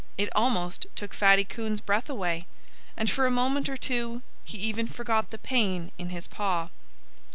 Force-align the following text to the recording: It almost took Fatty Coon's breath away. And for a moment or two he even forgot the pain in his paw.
It 0.17 0.35
almost 0.35 0.87
took 0.95 1.13
Fatty 1.13 1.43
Coon's 1.43 1.79
breath 1.79 2.09
away. 2.09 2.47
And 2.97 3.07
for 3.07 3.27
a 3.27 3.29
moment 3.29 3.69
or 3.69 3.77
two 3.77 4.23
he 4.43 4.57
even 4.57 4.87
forgot 4.87 5.29
the 5.29 5.37
pain 5.37 5.91
in 5.99 6.09
his 6.09 6.25
paw. 6.25 6.69